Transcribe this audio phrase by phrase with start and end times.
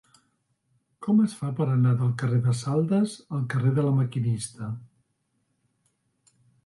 [1.07, 4.71] Com es fa per anar del carrer de Saldes al carrer de La Maquinista?